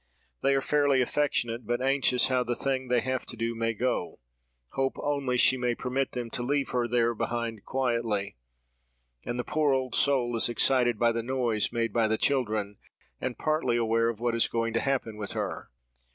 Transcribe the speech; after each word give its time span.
They 0.41 0.55
are 0.55 0.61
fairly 0.61 0.99
affectionate, 1.03 1.67
but 1.67 1.79
anxious 1.79 2.27
how 2.29 2.43
the 2.43 2.55
thing 2.55 2.87
they 2.87 3.01
have 3.01 3.23
to 3.27 3.37
do 3.37 3.53
may 3.53 3.75
go—hope 3.75 4.97
only 4.97 5.37
she 5.37 5.57
may 5.57 5.75
permit 5.75 6.13
them 6.13 6.31
to 6.31 6.41
leave 6.41 6.69
her 6.69 6.87
there 6.87 7.13
behind 7.13 7.65
quietly. 7.65 8.35
And 9.27 9.37
the 9.37 9.43
poor 9.43 9.73
old 9.73 9.93
soul 9.93 10.35
is 10.35 10.49
excited 10.49 10.97
by 10.97 11.11
the 11.11 11.21
noise 11.21 11.71
made 11.71 11.93
by 11.93 12.07
the 12.07 12.17
children, 12.17 12.77
and 13.19 13.37
partly 13.37 13.77
aware 13.77 14.09
of 14.09 14.19
what 14.19 14.33
is 14.33 14.47
going 14.47 14.73
to 14.73 14.79
happen 14.79 15.17
with 15.17 15.33
her. 15.33 15.69